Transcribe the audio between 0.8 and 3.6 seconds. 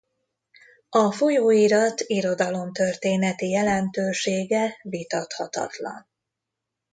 A folyóirat irodalomtörténeti